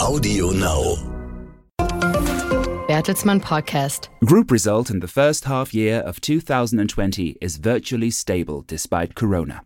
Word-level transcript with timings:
Audio 0.00 0.48
Now. 0.48 0.96
Bertelsmann 2.88 3.42
Podcast. 3.42 4.08
Group 4.24 4.50
result 4.50 4.88
in 4.88 5.00
the 5.00 5.06
first 5.06 5.44
half 5.44 5.74
year 5.74 5.98
of 5.98 6.22
2020 6.22 7.36
is 7.42 7.58
virtually 7.58 8.10
stable 8.10 8.62
despite 8.62 9.14
corona. 9.14 9.62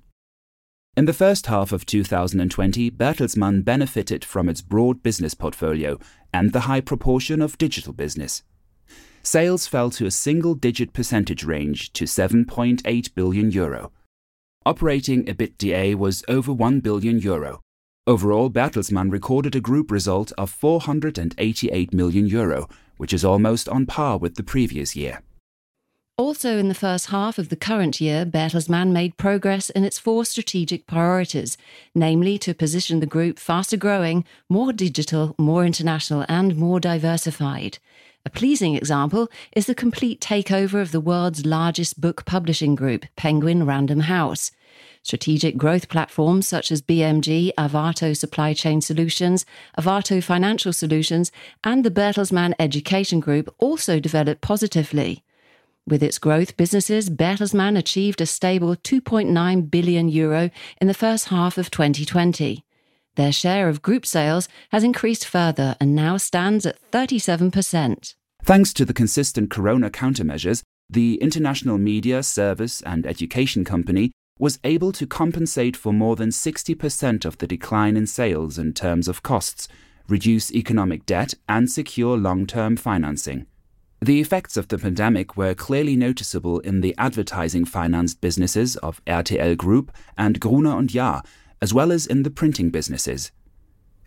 In 0.96 1.04
the 1.04 1.12
first 1.12 1.46
half 1.46 1.70
of 1.70 1.86
2020, 1.86 2.90
Bertelsmann 2.90 3.64
benefited 3.64 4.24
from 4.24 4.48
its 4.48 4.60
broad 4.60 5.04
business 5.04 5.34
portfolio 5.34 6.00
and 6.32 6.52
the 6.52 6.62
high 6.62 6.80
proportion 6.80 7.40
of 7.40 7.56
digital 7.56 7.92
business. 7.92 8.42
Sales 9.22 9.68
fell 9.68 9.88
to 9.90 10.04
a 10.04 10.10
single 10.10 10.56
digit 10.56 10.92
percentage 10.92 11.44
range 11.44 11.92
to 11.92 12.06
7.8 12.06 13.14
billion 13.14 13.52
euro. 13.52 13.92
Operating 14.66 15.26
EBITDA 15.26 15.94
was 15.94 16.24
over 16.26 16.52
1 16.52 16.80
billion 16.80 17.20
euro. 17.20 17.60
Overall, 18.06 18.50
Bertelsmann 18.50 19.10
recorded 19.10 19.56
a 19.56 19.62
group 19.62 19.90
result 19.90 20.30
of 20.36 20.50
488 20.50 21.94
million 21.94 22.26
euro, 22.26 22.68
which 22.98 23.14
is 23.14 23.24
almost 23.24 23.66
on 23.66 23.86
par 23.86 24.18
with 24.18 24.34
the 24.34 24.42
previous 24.42 24.94
year. 24.94 25.22
Also, 26.18 26.58
in 26.58 26.68
the 26.68 26.74
first 26.74 27.06
half 27.06 27.38
of 27.38 27.48
the 27.48 27.56
current 27.56 28.02
year, 28.02 28.26
Bertelsmann 28.26 28.92
made 28.92 29.16
progress 29.16 29.70
in 29.70 29.84
its 29.84 29.98
four 29.98 30.26
strategic 30.26 30.86
priorities, 30.86 31.56
namely 31.94 32.36
to 32.38 32.52
position 32.52 33.00
the 33.00 33.06
group 33.06 33.38
faster 33.38 33.78
growing, 33.78 34.26
more 34.50 34.74
digital, 34.74 35.34
more 35.38 35.64
international, 35.64 36.26
and 36.28 36.56
more 36.56 36.80
diversified. 36.80 37.78
A 38.26 38.30
pleasing 38.30 38.74
example 38.74 39.30
is 39.56 39.64
the 39.64 39.74
complete 39.74 40.20
takeover 40.20 40.82
of 40.82 40.92
the 40.92 41.00
world's 41.00 41.46
largest 41.46 42.02
book 42.02 42.26
publishing 42.26 42.74
group, 42.74 43.06
Penguin 43.16 43.64
Random 43.64 44.00
House. 44.00 44.50
Strategic 45.04 45.58
growth 45.58 45.90
platforms 45.90 46.48
such 46.48 46.72
as 46.72 46.80
BMG, 46.80 47.52
Arvato 47.58 48.16
Supply 48.16 48.54
Chain 48.54 48.80
Solutions, 48.80 49.44
Arvato 49.78 50.24
Financial 50.24 50.72
Solutions, 50.72 51.30
and 51.62 51.84
the 51.84 51.90
Bertelsmann 51.90 52.54
Education 52.58 53.20
Group 53.20 53.54
also 53.58 54.00
developed 54.00 54.40
positively. 54.40 55.22
With 55.86 56.02
its 56.02 56.18
growth 56.18 56.56
businesses, 56.56 57.10
Bertelsmann 57.10 57.76
achieved 57.76 58.22
a 58.22 58.26
stable 58.26 58.76
2.9 58.76 59.70
billion 59.70 60.08
euro 60.08 60.48
in 60.80 60.86
the 60.86 60.94
first 60.94 61.28
half 61.28 61.58
of 61.58 61.70
2020. 61.70 62.64
Their 63.16 63.32
share 63.32 63.68
of 63.68 63.82
group 63.82 64.06
sales 64.06 64.48
has 64.70 64.82
increased 64.82 65.26
further 65.26 65.76
and 65.80 65.94
now 65.94 66.16
stands 66.16 66.64
at 66.64 66.80
37%. 66.92 68.14
Thanks 68.42 68.72
to 68.72 68.86
the 68.86 68.94
consistent 68.94 69.50
corona 69.50 69.90
countermeasures, 69.90 70.62
the 70.88 71.16
International 71.16 71.76
Media, 71.76 72.22
Service 72.22 72.80
and 72.80 73.06
Education 73.06 73.66
Company 73.66 74.12
was 74.38 74.58
able 74.64 74.92
to 74.92 75.06
compensate 75.06 75.76
for 75.76 75.92
more 75.92 76.16
than 76.16 76.30
60% 76.30 77.24
of 77.24 77.38
the 77.38 77.46
decline 77.46 77.96
in 77.96 78.06
sales 78.06 78.58
in 78.58 78.72
terms 78.72 79.06
of 79.06 79.22
costs, 79.22 79.68
reduce 80.08 80.52
economic 80.52 81.06
debt, 81.06 81.34
and 81.48 81.70
secure 81.70 82.16
long 82.16 82.46
term 82.46 82.76
financing. 82.76 83.46
The 84.00 84.20
effects 84.20 84.56
of 84.56 84.68
the 84.68 84.76
pandemic 84.76 85.36
were 85.36 85.54
clearly 85.54 85.96
noticeable 85.96 86.58
in 86.58 86.80
the 86.80 86.94
advertising 86.98 87.64
financed 87.64 88.20
businesses 88.20 88.76
of 88.76 89.02
RTL 89.06 89.56
Group 89.56 89.92
and 90.18 90.40
Gruner 90.40 90.76
und 90.76 90.92
Jahr, 90.92 91.22
as 91.62 91.72
well 91.72 91.90
as 91.90 92.06
in 92.06 92.22
the 92.22 92.30
printing 92.30 92.70
businesses. 92.70 93.30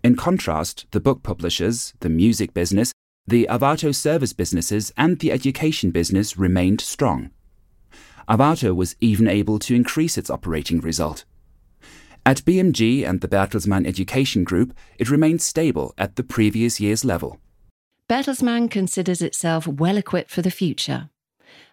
In 0.03 0.15
contrast, 0.15 0.85
the 0.91 0.99
book 0.99 1.23
publishers, 1.23 1.93
the 2.01 2.09
music 2.09 2.53
business, 2.53 2.91
the 3.25 3.47
Arvato 3.49 3.95
service 3.95 4.33
businesses, 4.33 4.93
and 4.95 5.19
the 5.19 5.31
education 5.31 5.89
business 5.91 6.37
remained 6.37 6.79
strong. 6.79 7.31
Arvato 8.29 8.75
was 8.75 8.95
even 8.99 9.27
able 9.27 9.59
to 9.59 9.75
increase 9.75 10.17
its 10.17 10.29
operating 10.29 10.79
result. 10.81 11.23
At 12.25 12.43
BMG 12.43 13.07
and 13.07 13.21
the 13.21 13.27
Bertelsmann 13.27 13.87
Education 13.87 14.43
Group, 14.43 14.73
it 14.97 15.09
remained 15.09 15.41
stable 15.41 15.93
at 15.97 16.17
the 16.17 16.23
previous 16.23 16.79
year's 16.79 17.05
level. 17.05 17.39
Bertelsmann 18.09 18.69
considers 18.69 19.21
itself 19.21 19.65
well 19.65 19.97
equipped 19.97 20.29
for 20.29 20.41
the 20.41 20.51
future. 20.51 21.09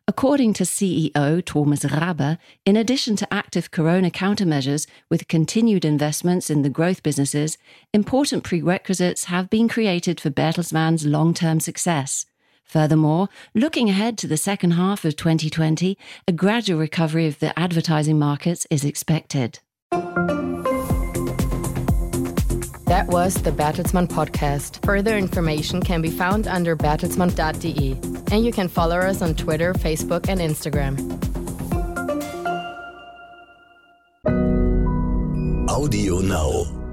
According 0.07 0.53
to 0.55 0.65
CEO 0.65 1.43
Thomas 1.45 1.85
Rabe, 1.85 2.39
in 2.67 2.77
addition 2.77 3.17
to 3.17 3.35
active 3.35 3.71
corona 3.71 4.11
countermeasures 4.11 4.87
with 5.09 5.29
continued 5.29 5.85
investments 5.85 6.51
in 6.51 6.63
the 6.63 6.69
growth 6.69 7.03
businesses, 7.03 7.57
important 7.93 8.45
prerequisites 8.45 9.25
have 9.25 9.49
been 9.49 9.67
created 9.67 10.21
for 10.21 10.31
Bertelsmann's 10.31 11.07
long 11.07 11.33
term 11.33 11.59
success. 11.59 12.27
Furthermore, 12.75 13.29
looking 13.55 13.89
ahead 13.89 14.19
to 14.19 14.27
the 14.27 14.37
second 14.37 14.73
half 14.73 15.05
of 15.05 15.15
2020, 15.15 15.97
a 16.27 16.33
gradual 16.33 16.81
recovery 16.81 17.29
of 17.29 17.39
the 17.39 17.57
advertising 17.57 18.19
markets 18.19 18.67
is 18.69 18.85
expected. 18.85 19.61
That 22.91 23.07
was 23.07 23.35
the 23.35 23.53
Bertelsmann 23.53 24.09
podcast. 24.09 24.85
Further 24.85 25.17
information 25.17 25.83
can 25.83 26.03
be 26.03 26.11
found 26.11 26.49
under 26.49 26.75
bertelsmann.de. 26.75 27.93
And 28.35 28.45
you 28.45 28.51
can 28.51 28.67
follow 28.67 28.99
us 28.99 29.23
on 29.23 29.37
Twitter, 29.37 29.73
Facebook, 29.75 30.29
and 30.29 30.41
Instagram. 30.41 30.99
Audio 35.71 36.19
Now. 36.19 36.84